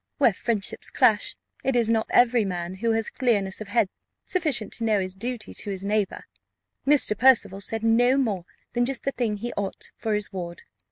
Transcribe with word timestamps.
Where 0.17 0.33
friendships 0.33 0.89
clash, 0.89 1.35
it 1.63 1.75
is 1.75 1.87
not 1.87 2.07
every 2.09 2.43
man 2.43 2.73
who 2.77 2.93
has 2.93 3.07
clearness 3.07 3.61
of 3.61 3.67
head 3.67 3.87
sufficient 4.25 4.73
to 4.73 4.83
know 4.83 4.99
his 4.99 5.13
duty 5.13 5.53
to 5.53 5.69
his 5.69 5.83
neighbour. 5.83 6.23
Mr. 6.87 7.15
Percival 7.15 7.61
said 7.61 7.83
no 7.83 8.17
more 8.17 8.45
than 8.73 8.83
just 8.85 9.03
the 9.03 9.11
thing 9.11 9.37
he 9.37 9.53
ought, 9.53 9.91
for 9.99 10.15
his 10.15 10.33
ward. 10.33 10.63